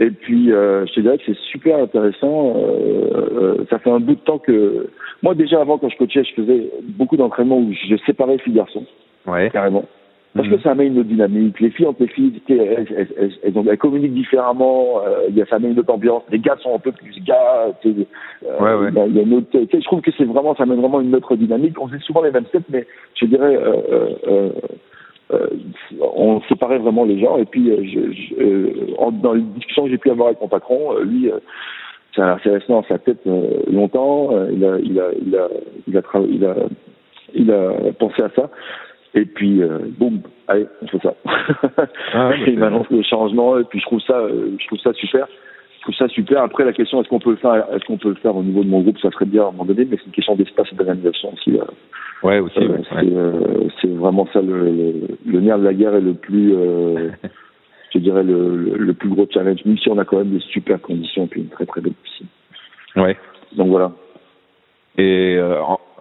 [0.00, 2.54] Et puis, euh, je te dirais que c'est super intéressant.
[2.56, 4.88] Euh, ça fait un bout de temps que
[5.22, 8.86] moi déjà avant quand je coachais, je faisais beaucoup d'entraînements où je séparais filles garçons,
[9.26, 9.50] ouais.
[9.52, 9.84] carrément.
[10.34, 10.56] Parce Mhm.
[10.56, 11.58] que ça amène une autre dynamique.
[11.60, 15.00] Les filles entre les filles, elles, elles, elles, elles, ont, elles communiquent différemment.
[15.04, 16.22] Euh, il ça amène une autre ambiance.
[16.30, 17.74] Les gars sont un peu plus gars.
[17.84, 17.92] Euh,
[18.60, 19.10] ouais, ouais.
[19.10, 21.80] Y a une autre, je trouve que c'est vraiment, ça amène vraiment une autre dynamique.
[21.80, 22.86] On faisait souvent les mêmes sets, mais
[23.16, 24.50] je dirais, euh, euh, euh,
[26.00, 27.36] on séparait vraiment les gens.
[27.38, 30.98] Et puis, je, je, en, dans les discussions que j'ai pu avoir avec mon patron,
[31.00, 31.30] lui,
[32.16, 33.20] ça c'est resté dans sa tête
[33.70, 34.30] longtemps.
[34.50, 35.48] il a, il a, il a,
[35.86, 36.54] il a, il a,
[37.34, 38.50] il a pensé à ça.
[39.14, 41.14] Et puis, euh, boum, allez, on fait ça.
[42.12, 45.26] Ah, il m'annonce le changement et puis je trouve ça, euh, je trouve ça super.
[45.80, 46.42] Je trouve ça super.
[46.42, 48.62] Après, la question, est-ce qu'on peut le faire, est-ce qu'on peut le faire au niveau
[48.62, 50.68] de mon groupe, ça serait bien à un moment donné, mais c'est une question d'espace
[50.72, 51.52] et d'organisation aussi.
[51.52, 51.64] Là.
[52.22, 52.58] Ouais, aussi.
[52.58, 54.94] Euh, ouais, c'est, euh, c'est vraiment ça le, le,
[55.26, 57.08] le nerf de la guerre et le plus, euh,
[57.94, 59.64] je dirais le, plus gros challenge.
[59.64, 61.94] Même si on a quand même des super conditions et puis une très très belle
[61.94, 62.26] piscine.
[62.96, 63.16] Ouais.
[63.56, 63.92] Donc voilà.
[64.98, 65.56] Et euh,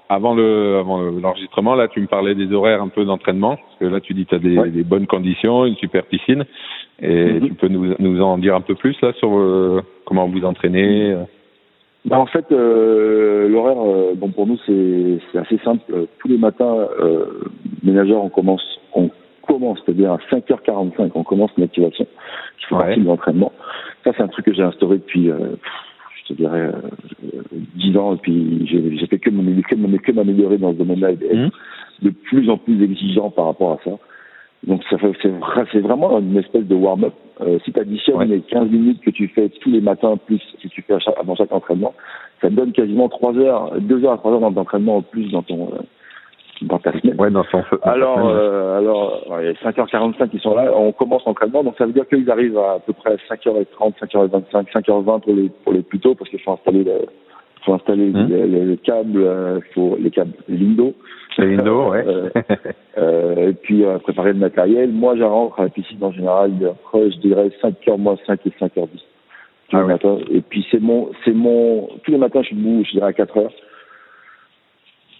[0.09, 3.77] avant le avant le- l'enregistrement, là, tu me parlais des horaires un peu d'entraînement, parce
[3.79, 4.69] que là, tu dis que tu as des, Ouais.
[4.71, 6.43] des bonnes conditions, une super piscine,
[7.01, 7.47] et Mhm.
[7.47, 11.11] tu peux nous, nous en dire un peu plus là sur euh, comment vous entraînez.
[11.13, 11.23] euh.
[12.05, 15.81] Bah, en fait, euh, l'horaire, euh, bon pour nous c'est assez simple.
[16.19, 17.25] Tous les matins, euh,
[17.83, 19.09] les nageurs, on commence, on
[19.45, 22.05] commence, c'est-à-dire à 5h45, on commence l'activation,
[22.59, 22.81] qui fait Ouais.
[22.85, 23.51] partie de l'entraînement.
[24.03, 25.55] Ça, c'est un truc que j'ai instauré depuis, euh,
[26.21, 27.41] je te dirais, euh,
[27.75, 31.49] 10 ans, et puis j'ai fait que m'améliorer- dans ce domaine-là et Mhm.
[32.03, 33.91] de plus en plus exigeant par rapport à ça.
[34.67, 37.13] Donc ça fait c'est vra- c'est vraiment une espèce de warm-up.
[37.41, 38.25] Euh, si tu additionnes Ouais.
[38.25, 41.17] les 15 minutes que tu fais tous les matins, plus si tu fais à chaque-
[41.17, 41.93] avant chaque entraînement,
[42.41, 45.41] ça te donne quasiment 3 heures, 2 heures à 3 heures d'entraînement en plus dans
[45.43, 45.79] ton euh,
[46.63, 47.15] dans ta semaine.
[47.17, 47.59] Ouais, dans son.
[47.59, 48.31] dans Alors, semaine.
[48.35, 51.85] euh, alors, ouais, il y a 5h45 qui sont là, on commence l'entraînement, donc ça
[51.85, 55.81] veut dire qu'ils arrivent à à peu près 5h30, 5h25, 5h20 pour les, pour les
[55.83, 56.83] plus tôt, parce qu'il faut installer
[57.59, 58.29] le, faut installer Mhm.
[58.29, 60.93] le, le- le câble, euh, faut, les câbles, les lindos.
[61.37, 62.03] Les windows, ouais.
[62.05, 62.29] Euh,
[62.97, 64.91] euh, et puis euh, préparer le matériel.
[64.91, 66.51] Moi, rentre à la piscine en général,
[66.93, 68.87] je dirais 5h moins 5 et 5h10.
[69.69, 69.93] Tous Ah les ouais.
[69.93, 70.17] matins.
[70.31, 73.13] Et puis c'est mon, c'est mon, tous les matins, je suis debout, je dirais à
[73.13, 73.53] 4 heures.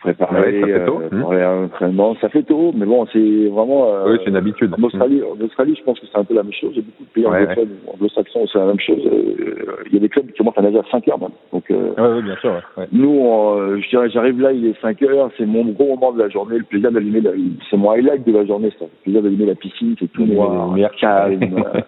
[0.02, 1.02] Préparer, Ouais, ça fait tôt.
[1.12, 2.16] euh, entraînement.
[2.22, 3.90] Ça fait tôt, mais bon, c'est vraiment.
[3.94, 4.74] euh, oui, c'est une habitude.
[4.80, 6.72] en Australie, en Australie, je pense que c'est un peu la même chose.
[6.74, 9.02] J'ai beaucoup de pays Ouais, anglophones, anglo-saxons, c'est la même chose.
[9.06, 11.32] Euh, Il y a des clubs qui commencent à nager à 5 heures même.
[11.52, 12.52] Donc, euh, Ouais, ouais, bien sûr.
[12.52, 12.88] ouais, ouais.
[12.94, 16.14] nous, on, euh, je dirais, j'arrive là, il est 5 heures, c'est mon gros moment
[16.14, 17.32] de la journée, le plaisir d'allumer, la-
[17.70, 18.86] c'est mon highlight de la journée, ça.
[18.86, 21.40] Le plaisir d'allumer la piscine, c'est tout noir, calme,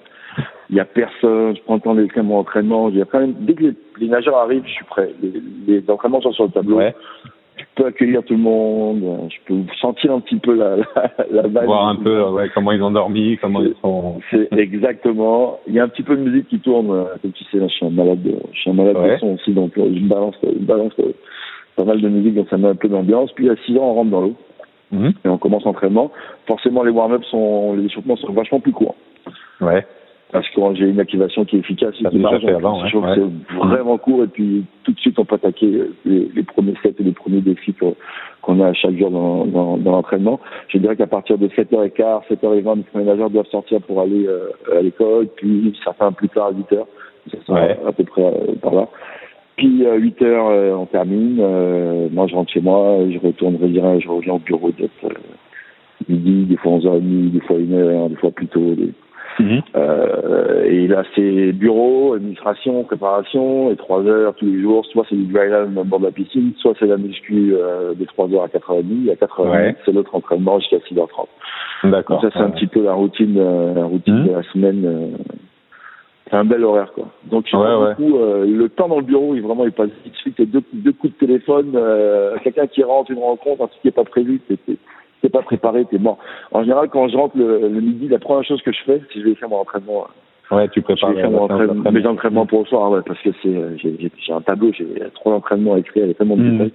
[0.69, 3.19] il y a personne, je prends le temps d'écrire mon entraînement, il y a quand
[3.21, 5.12] même, dès que les, les nageurs arrivent, je suis prêt.
[5.21, 5.32] Les,
[5.67, 6.93] les entraînements sont sur le tableau, Ouais.
[7.77, 10.77] Je peux accueillir tout le monde, euh, je peux sentir un petit peu la,
[11.31, 11.65] la, la.
[11.65, 14.19] Voir un peu euh, ouais, comment ils ont dormi, comment ils sont.
[14.29, 15.60] C'est exactement.
[15.67, 16.91] Il y a un petit peu de musique qui tourne.
[16.91, 19.13] euh, Comme tu sais, là, je suis un malade de, je suis un malade Ouais.
[19.15, 21.13] de son aussi, donc euh, je balance, je me balance euh,
[21.77, 23.31] pas mal de musique, donc ça met un peu d'ambiance.
[23.34, 24.36] Puis à 6 ans, on rentre dans l'eau
[24.91, 25.13] Mhm.
[25.23, 26.12] et on commence l'entraînement.
[26.47, 28.95] Forcément, les warm-ups sont, les échauffements sont vachement plus courts.
[29.62, 29.86] Ouais.
[30.32, 32.86] Parce que quand j'ai une activation qui est efficace, fait on avant, ouais.
[32.86, 33.15] s'échauffe, Ouais.
[33.15, 35.70] c'est vraiment court et puis tout de suite on peut attaquer
[36.06, 37.76] les, les premiers sets et les premiers défis
[38.41, 40.39] qu'on a chaque jour dans, dans, dans l'entraînement.
[40.70, 44.50] Je dirais qu'à partir de 7h15, 7h20, les premiers nageurs doivent sortir pour aller euh,
[44.78, 46.86] à l'école, puis certains plus tard à 8h,
[47.32, 47.78] ça sera Ouais.
[47.86, 48.88] à peu près euh, par là.
[49.58, 51.38] Puis à 8h, euh, on termine.
[51.39, 53.67] Euh, moi, je rentre chez moi, je retourne, je
[54.00, 55.13] je reviens au bureau d'être
[56.08, 58.91] midi, des fois 11h30, des fois 1h, des fois plus tôt, des,
[59.41, 59.62] Mhm.
[59.75, 64.86] euh, et là, c'est bureau, administration, préparation, et trois heures tous les jours.
[64.86, 67.93] Soit c'est du dry land au bord de la piscine, soit c'est la muscu euh,
[67.93, 69.08] de 3 heures à 4h30.
[69.08, 69.75] Et à 4h30, Ouais.
[69.86, 71.27] c'est l'autre entraînement jusqu'à 6h30.
[71.86, 72.21] D'accord.
[72.21, 74.27] Donc ça, c'est un petit peu la routine, euh, la routine Mhm.
[74.27, 74.84] de la semaine.
[74.86, 75.17] euh,
[76.30, 77.08] c'est un bel horaire, quoi.
[77.30, 80.41] Donc, Ouais, beaucoup, euh, le temps dans le bureau, il vraiment, il passe vite suite.
[80.49, 81.77] Deux, deux coups de téléphone,
[82.43, 84.56] quelqu'un qui rentre, une rencontre, un truc qui n'est pas prévu, t'es,
[85.21, 86.17] t'es, pas préparé, t'es mort.
[86.51, 89.13] En général, quand je rentre le, le midi, la première chose que je fais, c'est
[89.15, 90.07] que je vais faire mon entraînement.
[90.51, 93.29] Ouais, tu prépares faire la mon entraînement, mes entraînements pour le soir, ouais, parce que
[93.41, 96.43] c'est, euh, j'ai, un tableau, j'ai trois entraînements à écrire, il y a tellement de
[96.49, 96.73] détails.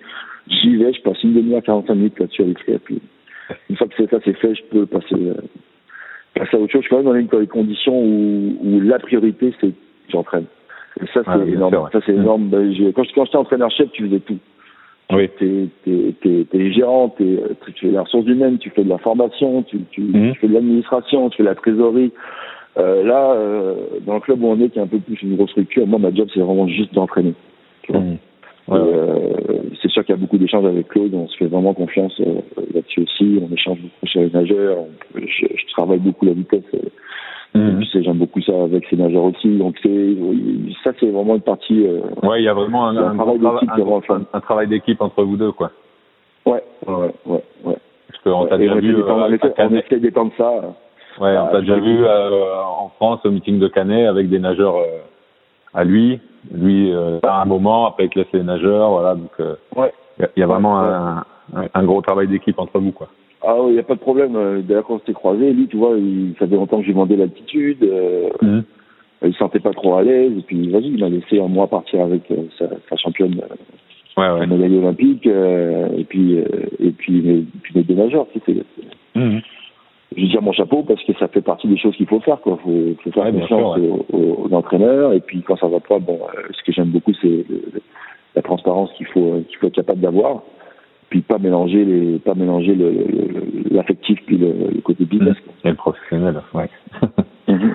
[0.48, 3.02] J'y vais, je passe une demi-heure, 45 minutes là-dessus à écrire, puis
[3.68, 5.35] une fois que c'est ça, c'est fait, je peux passer, euh,
[6.35, 6.82] passer à autre chose.
[6.82, 9.74] Je suis quand même dans une- dans les conditions où, où la priorité, c'est que
[10.09, 10.46] j'entraîne.
[11.02, 11.72] Et ça, c'est énorme.
[11.74, 11.90] sûr, ouais.
[11.92, 12.22] Ça, c'est Mhm.
[12.22, 12.48] énorme.
[12.48, 14.38] Ben, quand, je- quand j'étais entraîneur-chef, tu faisais tout.
[15.12, 15.29] Oui.
[15.38, 17.38] T'es, t'es, t'es, t'es gérant, t'es,
[17.75, 20.33] tu fais la ressources humaines, tu fais de la formation, tu, tu, Mhm.
[20.33, 22.12] tu fais de l'administration, tu fais de la trésorerie.
[22.79, 25.37] Euh, là, euh, dans le club où on est, qui est un peu plus une
[25.37, 27.35] grosse structure, moi, ma job, c'est vraiment juste d'entraîner.
[27.83, 27.92] Tu.
[27.92, 27.97] Et,
[28.69, 29.56] Ouais, euh,
[29.96, 32.40] sûr qu'il y a beaucoup d'échanges avec Claude, on se fait vraiment confiance euh,
[32.74, 34.88] là-dessus aussi, on échange beaucoup sur les nageurs, on-
[35.20, 36.62] je, je travaille beaucoup la vitesse,
[37.87, 39.78] sais, j'aime beaucoup ça avec ces nageurs aussi, donc
[40.85, 43.70] ça c'est vraiment une partie, euh, Ouais, il y a vraiment un, un travail d'équipe
[43.78, 43.80] est
[44.35, 45.70] un- travail d'équipe entre vous deux, quoi.
[46.44, 47.42] ouais, ouais, ouais, ouais.
[47.64, 47.76] ouais.
[48.09, 50.50] Parce qu'on t'a Et déjà on, vu, d'étendre- euh, on, essaie, d'étendre ça.
[51.18, 54.38] Ouais, on Ah, t'a déjà vu euh, en France au meeting de Canet avec des
[54.38, 54.76] nageurs
[55.74, 56.20] à lui.
[56.52, 59.14] Lui, euh, à un moment, après il laisse les nageurs, voilà.
[59.14, 59.92] Donc, euh, Ouais.
[60.18, 60.88] il y a- il y, a vraiment Ouais.
[60.88, 61.24] un,
[61.62, 63.09] un, un gros travail d'équipe entre vous, quoi.
[63.42, 64.33] Ah oui, il n'y a pas de problème.
[64.62, 67.16] D'ailleurs, quand on s'était croisés, lui, tu vois, il, ça fait longtemps que j'ai demandé
[67.16, 67.83] l'altitude.
[67.83, 68.62] Euh, Mhm.
[69.24, 70.33] il se sentait pas trop à l'aise.
[70.38, 73.55] Et puis, vas-y, il m'a laissé un mois partir avec euh, sa, sa championne euh,
[74.20, 74.40] Ouais, ouais.
[74.40, 75.26] la médaille olympique.
[75.26, 76.44] euh, et puis, euh,
[76.81, 78.26] et puis, mes, puis mes deux nageurs.
[78.33, 79.40] tu sais, c'est- Mhm.
[80.16, 82.40] Je à mon chapeau parce que ça fait partie des choses qu'il faut faire.
[82.40, 82.59] Quoi.
[82.62, 83.79] Faut, faut faire confiance
[84.12, 85.12] aux, entraîneurs.
[85.12, 87.44] Et puis quand ça va pas, bon, ce que j'aime beaucoup, c'est
[88.35, 90.42] la transparence qu'il faut qu'il faut être capable d'avoir
[91.11, 92.76] puis pas mélanger les pas mélanger
[93.70, 96.68] l'affectif puis le, côté business et le professionnel ouais
[97.48, 97.74] mhm.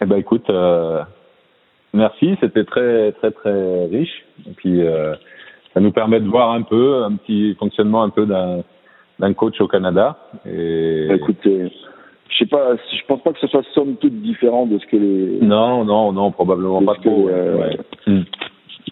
[0.00, 1.02] eh ben écoute euh,
[1.92, 5.14] merci c'était très très très riche et puis euh,
[5.74, 8.62] ça nous permet de voir un peu un petit fonctionnement un peu d'un
[9.18, 13.46] d'un coach au Canada et bah, écoute je sais pas je pense pas que ce
[13.46, 17.56] soit somme toute différent de ce que les non non non probablement pas trop euh,
[17.56, 17.78] ouais.
[18.06, 18.24] Hmm.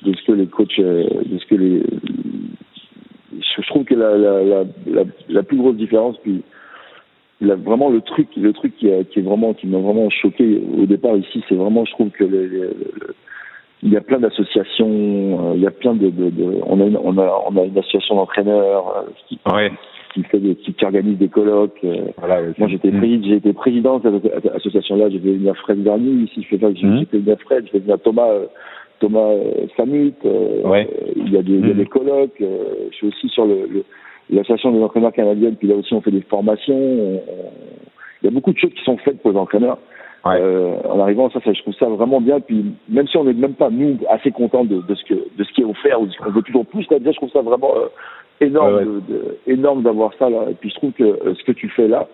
[0.05, 1.83] de ce que les coachs de ce que les
[3.63, 6.43] je trouve que la, la, la, la, plus grosse différence, puis
[7.41, 11.17] vraiment le truc, le truc qui, qui est vraiment, qui m'a vraiment choqué au départ
[11.17, 12.25] ici, c'est vraiment, je trouve que
[13.83, 16.33] il y a plein d'associations, euh, il y a plein de, de,
[16.65, 19.39] on a une, on a on a une association d'entraîneurs euh, qui,
[20.15, 21.79] qui fait des, qui, organise des colloques.
[21.83, 22.99] Euh, voilà, moi j'étais mm.
[22.99, 26.59] président, j'ai été président de cette association-là, j'ai fait venir Fred Garnier ici, je fais
[26.59, 27.07] pas, j'ai mm.
[27.07, 28.31] fait venir Fred, je fais venir Thomas
[29.01, 30.85] Thomas euh, Samit, euh,
[31.17, 31.77] il, y a des, il y a mm.
[31.77, 33.85] des colloques, euh, je suis aussi sur le,
[34.31, 37.21] l'association des entraîneurs canadiennes, puis là aussi on fait des formations,
[38.23, 39.79] il y a beaucoup de choses qui sont faites pour les entraîneurs.
[40.25, 42.41] En arrivant, ça, ça, je trouve ça vraiment bien.
[42.41, 45.45] Puis même si on n'est même pas nous assez contents de, de, ce que de
[45.45, 47.31] ce qui est offert ou de ce qu'on veut toujours plus, là, déjà, je trouve
[47.31, 47.75] ça vraiment
[48.41, 50.47] énorme, de, énorme d'avoir ça là.
[50.51, 52.07] Et puis je trouve que ce que tu fais là,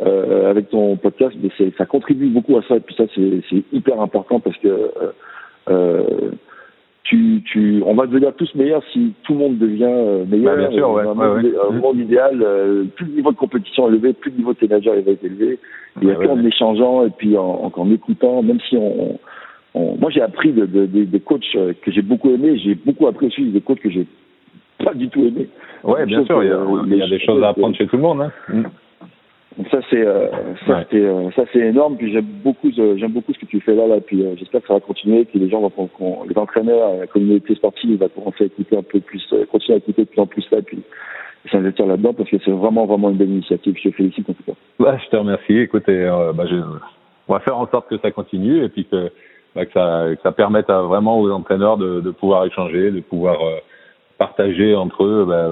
[0.00, 2.76] avec ton podcast, mais ça contribue beaucoup à ça.
[2.76, 4.90] Et puis ça, c'est hyper important parce que
[5.70, 6.30] euh,
[7.04, 10.56] tu, tu, on va devenir tous meilleurs si tout le monde devient euh, meilleur.
[10.56, 14.14] bien sûr, ouais, un, monde, monde idéal, euh, plus le niveau de compétition est élevé,
[14.14, 15.58] plus le niveau de va être élevé.
[16.00, 19.18] Il y a qu'en échangeant et puis en, en, écoutant, même si on,
[19.74, 23.26] on moi j'ai appris de, de, des coachs que j'ai beaucoup aimés, j'ai beaucoup appris
[23.26, 24.06] aussi des coachs que j'ai
[24.82, 25.48] pas du tout aimés.
[25.84, 27.96] Ouais, bien sûr, il y a, il y a des choses à apprendre chez tout
[27.96, 28.22] le monde.
[28.22, 28.62] Hein.
[29.56, 30.28] Donc ça c'est euh,
[30.66, 31.96] ça c'est euh, ça c'est énorme.
[31.96, 34.00] Puis j'aime beaucoup j'aime beaucoup ce que tu fais là là.
[34.00, 35.90] Puis euh, j'espère que ça va continuer que les gens vont
[36.28, 40.04] les entraîneurs la communauté sportive va commencer à écouter un peu plus continuer à écouter
[40.04, 40.82] de plus en plus ça puis
[41.52, 43.76] s'investir là-dedans parce que c'est vraiment vraiment une belle initiative.
[43.80, 44.54] Je te félicite en tout cas.
[44.80, 45.58] Bah, je te remercie.
[45.58, 46.56] Écoute bah, je,
[47.28, 49.12] on va faire en sorte que ça continue et puis que
[49.54, 53.00] bah, que ça que ça permette à, vraiment aux entraîneurs de, de pouvoir échanger de
[53.00, 53.38] pouvoir
[54.18, 55.48] partager entre eux bah,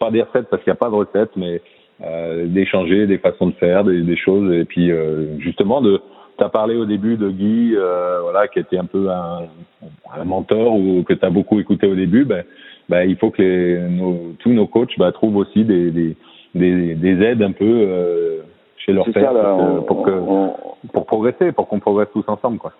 [0.00, 1.60] pas des recettes parce qu'il n'y a pas de recettes mais euh,
[2.00, 6.00] d'échanger des façons de faire, des, des choses, et puis euh, justement de
[6.36, 9.42] tu as parlé au début de Guy, euh, voilà, qui était un peu un,
[10.16, 12.24] un mentor ou que tu as beaucoup écouté au début.
[12.24, 12.42] Ben,
[12.88, 16.16] ben, il faut que les, nos, tous nos coachs ben, trouvent aussi des, des,
[16.54, 18.38] des, des aides un peu euh,
[18.78, 22.72] chez leurs pairs pour, pour, que, pour progresser, pour qu'on progresse tous ensemble, quoi.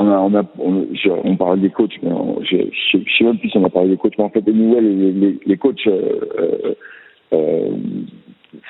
[0.00, 2.10] On a, on a, on, je, on parle des coachs, mais
[2.42, 4.42] je, je, je, sais même plus si on a parlé des coachs, mais en fait,
[4.46, 5.86] les les, les, les coachs.
[5.86, 6.74] Euh,
[7.32, 7.70] euh,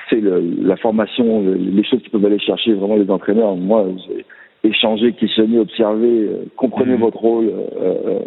[0.09, 3.55] c'est la formation, les choses qu'ils peuvent aller chercher vraiment les entraîneurs.
[3.55, 4.25] Moi, j'ai
[4.69, 7.01] échangé, questionné, observé, euh, comprenez mmh.
[7.01, 8.19] votre rôle, euh, euh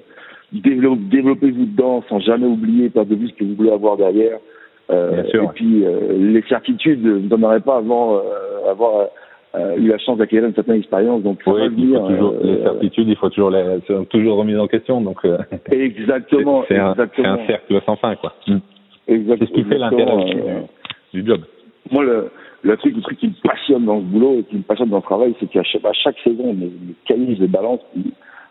[0.53, 4.39] développez-vous dedans sans jamais oublier, pas de vue ce que vous voulez avoir derrière.
[4.91, 5.83] Euh, et puis
[6.19, 8.21] les certitudes, vous n'en aurez pas avant
[8.69, 9.09] avoir
[9.79, 11.23] eu la chance d'acquérir une certaine expérience.
[11.23, 13.79] Donc, oui, il faut toujours, les certitudes, il faut toujours les,
[14.11, 15.01] toujours remises en question.
[15.01, 15.21] Donc,
[15.71, 18.35] exactement, c'est un, un, cercle sans fin, quoi.
[18.47, 18.59] Mmh.
[19.07, 20.61] C'est ce qui fait l'intérêt euh,
[21.13, 21.43] du job.
[21.91, 22.31] Moi, le,
[22.63, 24.99] le truc, le truc qui me passionne dans ce boulot et qui me passionne dans
[24.99, 27.81] le travail, c'est qu'à chaque, chaque saison, les, les qualifs de balance,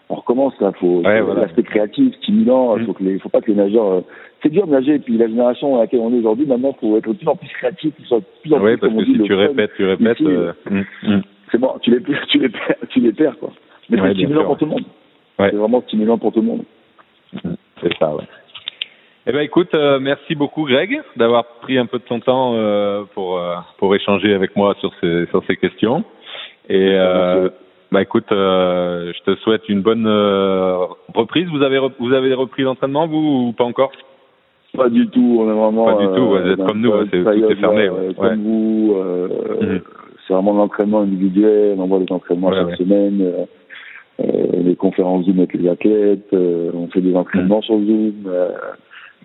[0.09, 0.53] on recommence.
[0.59, 2.75] Il faut l'aspect créatif, stimulant.
[2.77, 2.85] Il mm.
[2.85, 3.91] faut que les, faut pas que les nageurs.
[3.91, 4.01] Euh,
[4.43, 4.95] c'est dur de nager.
[4.95, 7.35] Et puis la génération à laquelle on est aujourd'hui, maintenant, faut être de plus en
[7.35, 8.53] plus créatif, plus en plus.
[8.53, 10.21] Oui, parce que si tu répètes, tu répètes.
[10.21, 11.21] Euh, mm, mm.
[11.51, 13.51] C'est bon, tu les, tu les perds, tu les perds quoi.
[13.89, 14.85] Mais c'est stimulant pour tout le monde.
[15.37, 16.63] C'est vraiment stimulant pour tout le monde.
[17.81, 18.23] C'est ça, ouais.
[19.27, 23.03] Eh ben écoute, euh, merci beaucoup Greg d'avoir pris un peu de ton temps euh,
[23.13, 26.03] pour euh, pour échanger avec moi sur ces sur ces questions.
[26.69, 26.97] Et
[27.91, 30.07] bah écoute, je te souhaite une bonne
[31.13, 31.47] reprise.
[31.49, 33.91] Vous avez vous avez repris l'entraînement vous ou pas encore?
[34.75, 35.37] Pas du tout.
[35.41, 36.27] On est vraiment pas du tout.
[36.29, 37.89] vous êtes comme nous, c'est fermé.
[37.89, 38.13] Ouais.
[38.17, 38.95] Comme vous,
[39.61, 39.81] mhm.
[40.25, 41.75] c'est vraiment l'entraînement individuel.
[41.77, 43.33] On envoie les entraînements chaque semaine.
[44.17, 47.63] les conférences Zoom avec les athlètes, on fait des entraînements mhm.
[47.63, 48.13] sur Zoom.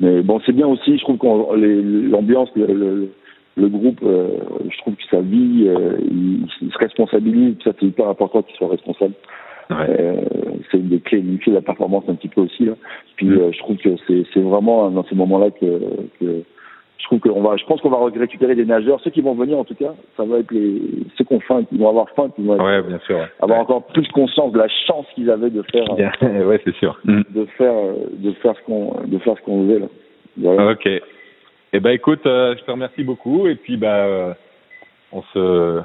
[0.00, 3.08] Mais bon, c'est bien aussi, je trouve que l'ambiance, le,
[3.56, 4.28] le, groupe, euh,
[4.68, 8.68] je trouve que ça vit, euh, il, se responsabilise, ça c'est hyper important qu'il soit
[8.68, 9.14] responsable.
[9.70, 10.20] Euh,
[10.70, 12.66] c'est une des clés, une clé de la performance un petit peu aussi.
[12.66, 12.74] Là.
[13.16, 13.52] Puis mm.
[13.52, 15.80] je trouve que c'est vraiment dans ces moments-là que,
[16.20, 16.42] que
[17.06, 19.64] trouve qu'on va, je pense qu'on va récupérer des nageurs, ceux qui vont venir en
[19.64, 20.80] tout cas, ça va être les,
[21.16, 23.86] ceux qui ont faim, qui vont avoir faim, qui vont ouais, bien sûr, avoir encore
[23.86, 25.86] plus conscience de la chance qu'ils avaient de faire,
[26.46, 27.74] ouais, c'est sûr, de faire,
[28.12, 29.86] de faire ce qu'on, de faire ce qu'on faisait là.
[30.38, 30.72] Voilà.
[30.72, 30.88] Ok.
[31.72, 34.36] Eh ben écoute, je te remercie beaucoup et puis bah
[35.12, 35.80] on se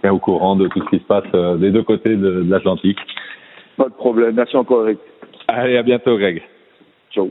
[0.00, 2.98] tient au courant de tout ce qui se passe des deux côtés de, de l'Atlantique.
[3.76, 4.34] Pas de problème.
[4.34, 4.98] Merci encore, Eric.
[5.48, 6.42] Allez, à bientôt, Greg.
[7.10, 7.30] Ciao.